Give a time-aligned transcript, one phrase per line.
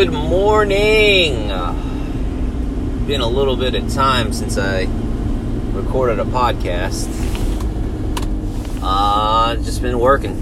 [0.00, 1.48] Good morning.
[3.06, 4.86] Been a little bit of time since I
[5.74, 7.06] recorded a podcast.
[8.82, 10.32] Uh, just been working.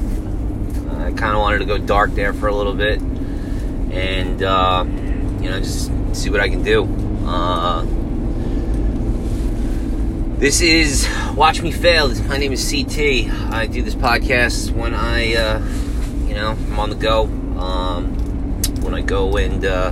[0.93, 4.85] I kind of wanted to go dark there for a little bit, and uh,
[5.43, 6.85] you know, just see what I can do.
[7.27, 7.85] Uh,
[10.39, 12.15] this is Watch Me Fail.
[12.27, 13.29] My name is CT.
[13.53, 15.59] I do this podcast when I, uh,
[16.29, 17.25] you know, I'm on the go.
[17.59, 18.28] Um,
[18.89, 19.91] when I go and uh,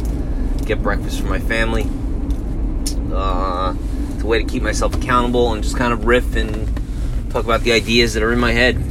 [0.64, 1.86] get breakfast for my family.
[3.12, 3.74] Uh,
[4.14, 6.66] it's a way to keep myself accountable and just kind of riff and
[7.30, 8.82] talk about the ideas that are in my head.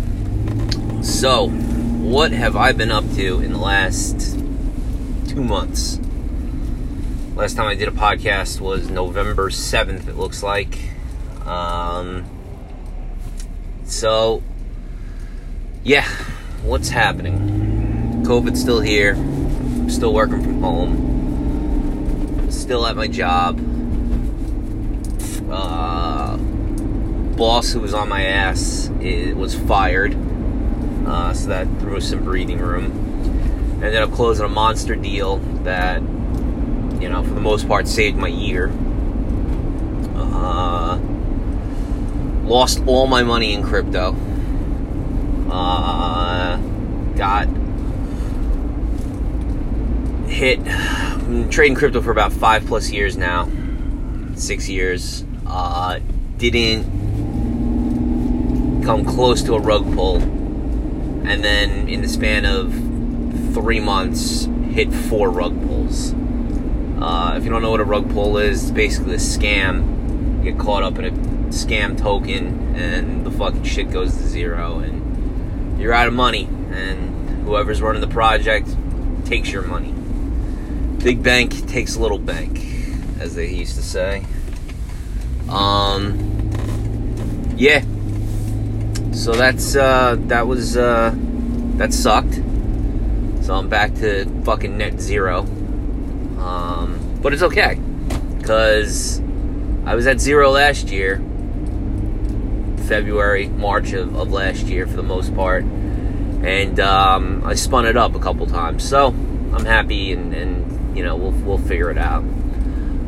[1.04, 4.38] So, what have I been up to in the last
[5.28, 6.00] two months?
[7.36, 10.78] Last time I did a podcast was November 7th, it looks like.
[11.48, 12.26] Um,
[13.86, 14.44] so,
[15.84, 16.08] yeah,
[16.62, 18.24] what's happening?
[18.24, 19.16] COVID's still here
[19.90, 23.60] still working from home, still at my job.
[25.50, 26.38] Uh,
[27.38, 30.16] boss who was on my ass it was fired,
[31.06, 32.92] uh, so that threw some breathing room.
[33.84, 38.28] Ended up closing a monster deal that, you know, for the most part, saved my
[38.28, 38.72] year.
[40.16, 40.98] Uh,
[42.44, 44.16] lost all my money in crypto.
[45.50, 46.58] Uh,
[47.16, 47.48] got
[50.36, 50.60] hit
[51.50, 53.50] trading crypto for about five plus years now,
[54.36, 55.24] six years.
[55.48, 56.00] Uh,
[56.38, 56.84] didn't
[58.84, 62.74] come close to a rug pull, and then in the span of
[63.54, 66.14] three months, hit four rug pulls.
[67.00, 70.44] Uh, if you don't know what a rug pull is, it's basically a scam.
[70.44, 71.12] You get caught up in a
[71.52, 77.46] scam token, and the fucking shit goes to zero, and you're out of money, and
[77.46, 78.68] whoever's running the project
[79.26, 79.95] takes your money.
[81.06, 82.66] Big bank takes a little bank,
[83.20, 84.26] as they used to say.
[85.48, 86.50] Um,
[87.56, 87.82] yeah.
[89.12, 91.14] So that's uh, that was uh,
[91.76, 92.34] that sucked.
[93.44, 95.42] So I'm back to fucking net zero.
[96.40, 97.80] Um, but it's okay,
[98.42, 99.22] cause
[99.86, 101.18] I was at zero last year,
[102.88, 107.96] February, March of, of last year for the most part, and um, I spun it
[107.96, 108.84] up a couple times.
[108.84, 109.10] So
[109.54, 110.65] I'm happy and, and
[110.96, 112.24] you know, we'll we'll figure it out.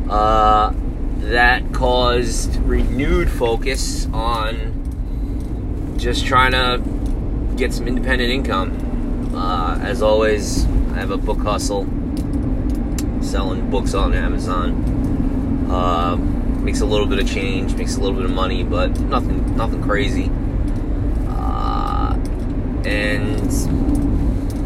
[0.08, 0.72] Uh,
[1.18, 6.82] that caused renewed focus on just trying to
[7.56, 9.34] get some independent income.
[9.34, 11.86] Uh, as always, I have a book hustle,
[13.20, 15.68] selling books on Amazon.
[15.70, 16.16] Uh,
[16.62, 19.82] makes a little bit of change, makes a little bit of money, but nothing nothing
[19.82, 20.30] crazy.
[21.28, 22.14] Uh,
[22.84, 23.52] and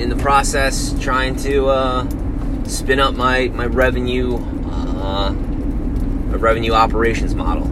[0.00, 2.04] in the process, trying to uh,
[2.66, 4.36] spin up my my revenue
[4.70, 5.32] uh,
[6.38, 7.66] revenue operations model.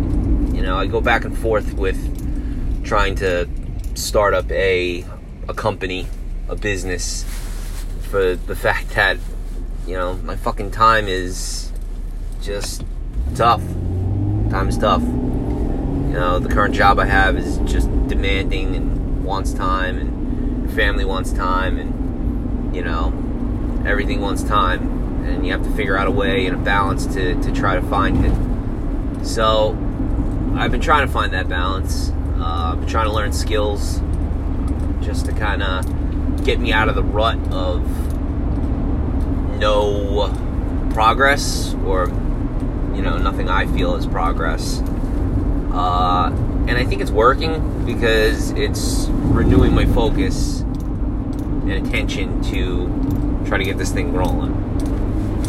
[0.54, 1.98] You know, I go back and forth with
[2.84, 3.48] trying to
[3.94, 5.04] start up a
[5.48, 6.06] a company,
[6.48, 7.24] a business
[8.10, 9.18] for the fact that
[9.86, 11.72] you know my fucking time is
[12.42, 12.84] just
[13.34, 13.62] tough.
[14.50, 15.02] Time is tough.
[15.02, 21.04] You know, the current job I have is just demanding and wants time, and family
[21.04, 23.10] wants time, and you know,
[23.86, 27.40] everything wants time, and you have to figure out a way and a balance to,
[27.42, 29.26] to try to find it.
[29.26, 29.76] So,
[30.56, 32.10] I've been trying to find that balance.
[32.38, 34.00] Uh, I've been trying to learn skills
[35.00, 37.86] just to kind of get me out of the rut of
[39.58, 40.28] no
[40.92, 42.08] progress or,
[42.94, 44.80] you know, nothing I feel is progress.
[45.72, 46.30] Uh,
[46.66, 53.64] and I think it's working because it's renewing my focus and attention to try to
[53.64, 54.52] get this thing rolling.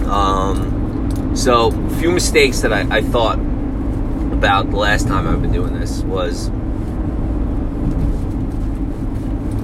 [0.05, 5.53] Um, so, a few mistakes that I, I thought about the last time I've been
[5.53, 6.49] doing this was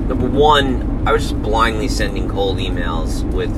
[0.08, 3.52] number one, I was just blindly sending cold emails with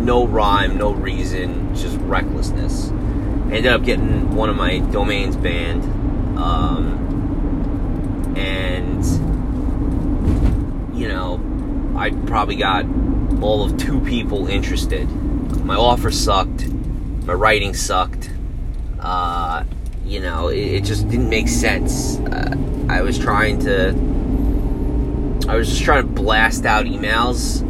[0.00, 2.90] no rhyme, no reason, just recklessness.
[2.90, 5.84] I ended up getting one of my domains banned.
[6.38, 9.04] Um, and,
[10.96, 11.40] you know,
[11.96, 12.84] I probably got
[13.42, 15.08] all of two people interested.
[15.64, 16.68] My offer sucked.
[16.68, 18.30] My writing sucked.
[18.98, 19.64] Uh,
[20.04, 22.18] you know, it, it, just didn't make sense.
[22.18, 22.54] Uh,
[22.88, 23.90] I was trying to.
[25.48, 27.62] I was just trying to blast out emails,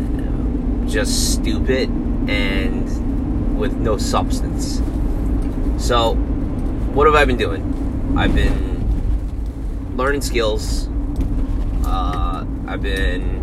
[0.91, 1.89] just stupid
[2.29, 4.81] and with no substance.
[5.83, 6.15] So,
[6.95, 8.15] what have I been doing?
[8.17, 10.89] I've been learning skills.
[11.85, 13.40] Uh, I've been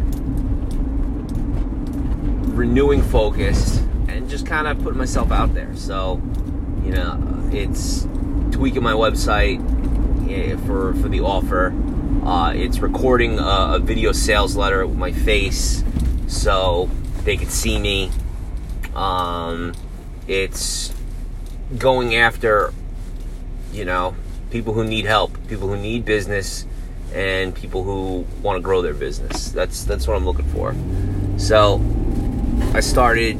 [2.58, 3.78] renewing focus
[4.08, 5.74] and just kind of putting myself out there.
[5.76, 6.22] So,
[6.84, 7.22] you know,
[7.52, 8.08] it's
[8.52, 9.64] tweaking my website
[10.66, 11.74] for for the offer.
[12.26, 15.84] Uh, it's recording a, a, video sales letter with my face
[16.28, 16.90] so
[17.24, 18.12] they can see me.
[18.94, 19.74] Um,
[20.28, 20.94] it's
[21.78, 22.74] going after,
[23.72, 24.16] you know,
[24.50, 26.66] people who need help, people who need business,
[27.14, 29.50] and people who want to grow their business.
[29.52, 30.76] That's that's what I'm looking for.
[31.38, 31.78] So
[32.78, 33.38] I started,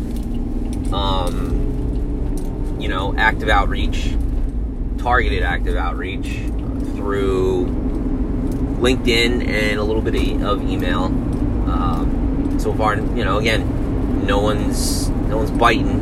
[0.92, 4.16] um, you know, active outreach,
[4.98, 6.26] targeted active outreach
[6.96, 7.68] through
[8.80, 11.04] LinkedIn and a little bit of email.
[11.70, 16.00] Um, so far, you know, again, no one's no one's biting.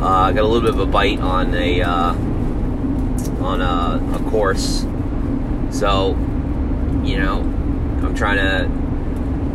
[0.00, 2.14] Uh, I got a little bit of a bite on a uh,
[3.44, 4.86] on a, a course,
[5.70, 6.12] so
[7.04, 7.40] you know,
[8.02, 8.66] I'm trying to.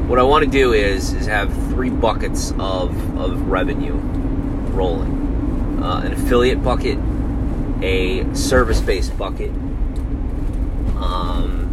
[0.07, 2.89] What I want to do is is have three buckets of
[3.19, 3.93] of revenue
[4.73, 6.97] rolling: uh, an affiliate bucket,
[7.83, 9.51] a service based bucket,
[10.97, 11.71] um,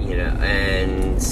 [0.00, 1.22] you know, and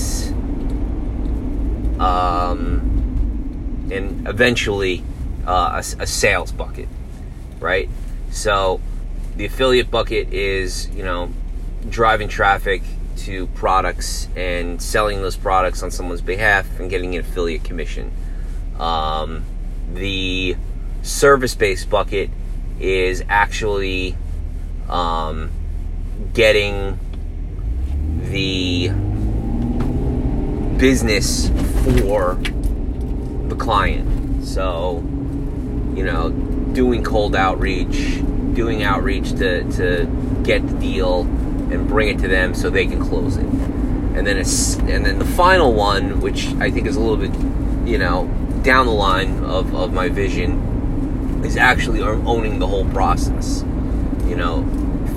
[1.99, 5.03] um, and eventually
[5.47, 6.89] uh, a, a sales bucket,
[7.59, 7.89] right?
[8.31, 8.83] So
[9.37, 11.31] the affiliate bucket is, you know,
[11.89, 12.83] driving traffic
[13.27, 18.13] to products and selling those products on someone's behalf and getting an affiliate commission.
[18.79, 19.45] Um,
[19.93, 20.57] the
[21.03, 22.31] service based bucket
[22.81, 24.17] is actually
[24.89, 25.51] um,
[26.35, 26.99] getting
[28.31, 28.89] the
[30.79, 31.49] business
[32.01, 32.35] for
[33.49, 34.45] the client.
[34.45, 34.97] So,
[35.95, 36.31] you know,
[36.73, 38.21] doing cold outreach,
[38.55, 41.25] doing outreach to, to get the deal
[41.73, 43.47] and bring it to them so they can close it.
[43.47, 47.35] And then it's and then the final one, which I think is a little bit,
[47.89, 48.29] you know,
[48.63, 53.65] down the line of, of my vision, is actually owning the whole process.
[54.27, 54.65] You know,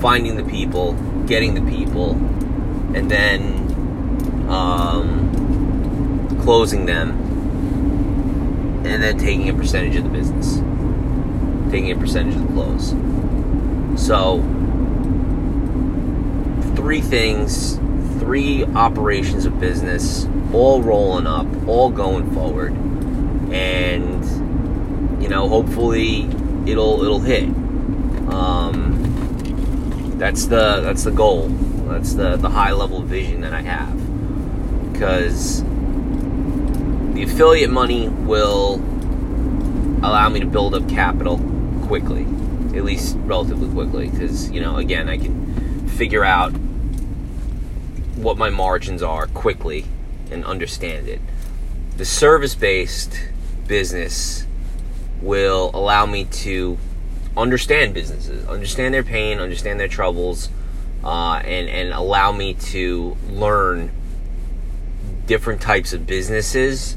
[0.00, 0.94] finding the people,
[1.26, 2.12] getting the people,
[2.94, 7.10] and then um, closing them,
[8.84, 10.60] and then taking a percentage of the business
[11.70, 12.90] taking a percentage of the close.
[14.00, 14.38] So,
[16.86, 17.78] three things,
[18.20, 22.72] three operations of business, all rolling up, all going forward,
[23.52, 26.28] and you know, hopefully,
[26.64, 27.42] it'll it'll hit.
[28.28, 31.48] Um, that's the that's the goal.
[31.88, 38.76] That's the the high level vision that I have, because the affiliate money will
[40.04, 41.38] allow me to build up capital
[41.88, 42.22] quickly,
[42.76, 46.54] at least relatively quickly, because you know, again, I can figure out
[48.26, 49.84] what my margins are quickly
[50.32, 51.20] and understand it.
[51.96, 53.16] The service-based
[53.68, 54.44] business
[55.22, 56.76] will allow me to
[57.36, 60.48] understand businesses, understand their pain, understand their troubles,
[61.04, 63.92] uh, and and allow me to learn
[65.26, 66.96] different types of businesses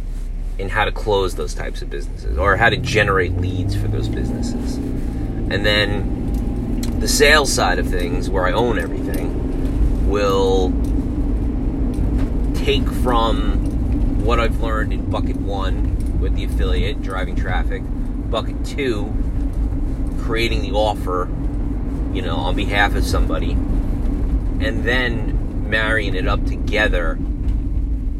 [0.57, 4.07] and how to close those types of businesses or how to generate leads for those
[4.07, 4.77] businesses.
[4.77, 10.73] And then the sales side of things, where I own everything, will
[12.69, 17.81] take from what I've learned in bucket one with the affiliate, driving traffic,
[18.29, 19.11] bucket two,
[20.19, 21.27] creating the offer,
[22.13, 27.17] you know, on behalf of somebody, and then marrying it up together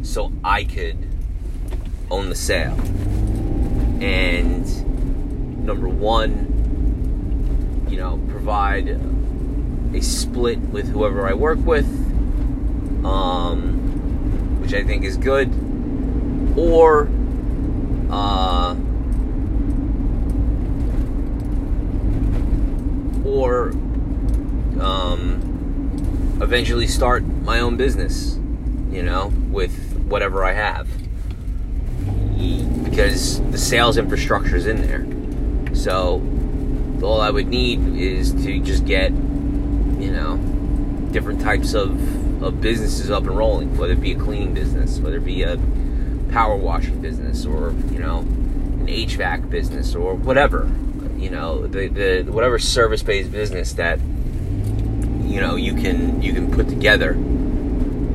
[0.02, 0.96] so I could
[2.10, 2.74] own the sale.
[4.02, 8.98] And number one, you know, provide
[9.94, 11.86] a split with whoever I work with,
[13.04, 13.79] um,
[14.70, 15.48] which I think is good,
[16.56, 17.08] or
[18.08, 18.76] uh,
[23.24, 23.70] or
[24.80, 28.38] um, eventually start my own business,
[28.90, 29.74] you know, with
[30.06, 30.88] whatever I have
[32.84, 35.04] because the sales infrastructure is in there.
[35.74, 36.22] So
[37.02, 40.36] all I would need is to just get, you know,
[41.10, 41.98] different types of,
[42.40, 45.58] of businesses up and rolling, whether it be a cleaning business, whether it be a
[46.30, 50.70] power washing business, or you know, an HVAC business, or whatever.
[51.16, 56.50] You know, the, the whatever service based business that you know you can you can
[56.50, 57.12] put together,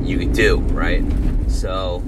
[0.02, 1.04] you can do right.
[1.48, 2.02] So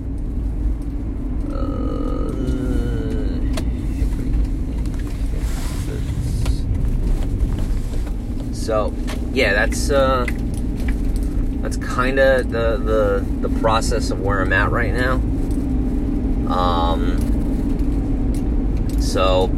[8.68, 8.92] So,
[9.32, 10.26] yeah, that's uh,
[11.60, 15.14] that's kind of the, the the process of where I'm at right now.
[16.52, 17.18] Um,
[19.00, 19.48] So,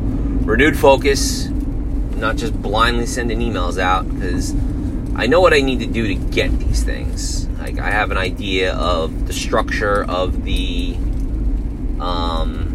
[0.44, 4.54] renewed focus, not just blindly sending emails out because
[5.16, 7.48] I know what I need to do to get these things.
[7.58, 10.96] Like I have an idea of the structure of the
[12.00, 12.68] um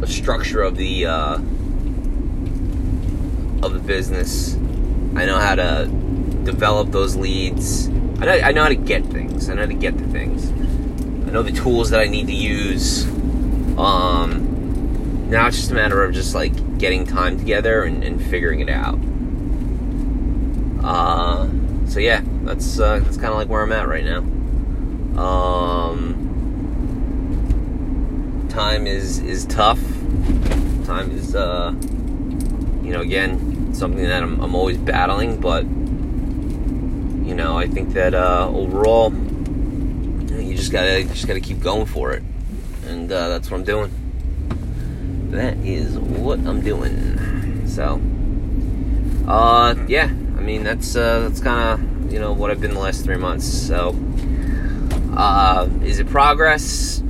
[0.00, 1.34] the structure of the uh
[3.62, 4.56] of the business.
[5.16, 5.88] I know how to
[6.46, 7.88] develop those leads.
[7.88, 9.50] I know, I know how to get things.
[9.50, 10.50] I know how to get to things.
[11.28, 13.04] I know the tools that I need to use.
[13.76, 18.60] Um, now it's just a matter of just like getting time together and, and figuring
[18.60, 18.98] it out.
[20.82, 21.48] Uh,
[21.86, 24.18] so yeah, that's uh, that's kind of like where I'm at right now.
[25.20, 26.26] Um,
[28.48, 29.80] time is is tough.
[30.86, 31.74] Time is uh,
[32.82, 35.66] you know again something that I'm, I'm always battling, but
[37.26, 42.12] you know I think that uh, overall you just gotta just gotta keep going for
[42.12, 42.22] it,
[42.86, 43.90] and uh, that's what I'm doing.
[45.30, 47.66] That is what I'm doing.
[47.66, 48.00] So,
[49.28, 52.80] uh, yeah I mean, that's uh, that's kind of you know what I've been the
[52.80, 53.46] last three months.
[53.46, 53.96] So,
[55.16, 57.02] uh, is it progress?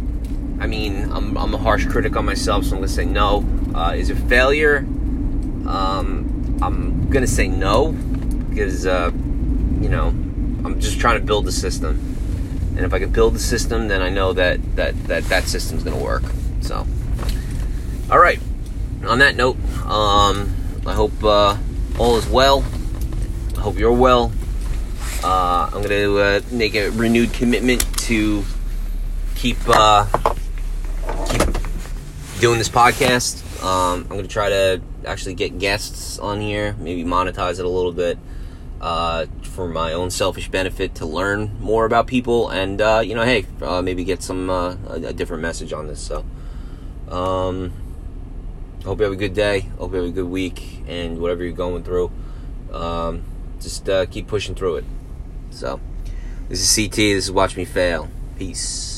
[0.59, 3.45] I mean, I'm, I'm a harsh critic on myself, so I'm gonna say no.
[3.75, 4.79] Uh, is it failure?
[5.67, 8.87] Um, I'm gonna say no because
[9.87, 12.17] you know I'm just trying to build a system,
[12.77, 15.85] and if I can build the system, then I know that that that that system's
[15.85, 16.25] gonna work.
[16.61, 16.85] So,
[18.11, 18.41] all right.
[19.07, 20.53] On that note, um,
[20.85, 21.57] I hope uh,
[21.99, 22.65] all is well
[23.57, 24.33] I hope you're well.
[25.23, 28.45] Uh, I'm going to uh, make a renewed commitment to
[29.35, 30.07] keep uh,
[31.29, 31.43] keep
[32.41, 33.43] doing this podcast.
[33.63, 37.69] Um, I'm going to try to actually get guests on here, maybe monetize it a
[37.69, 38.19] little bit
[38.81, 43.25] uh, for my own selfish benefit to learn more about people, and uh, you know,
[43.25, 45.99] hey, uh, maybe get some a, a, different message on this.
[45.99, 46.27] So,
[47.09, 47.73] um,
[48.85, 49.61] hope you have a good day.
[49.79, 52.13] Hope you have a good week, and whatever you're going through.
[52.71, 53.25] Um,
[53.59, 54.85] just uh, keep pushing through it.
[55.51, 55.81] So,
[56.51, 56.97] this is CT.
[56.97, 58.11] This is Watch Me Fail.
[58.39, 58.96] Peace.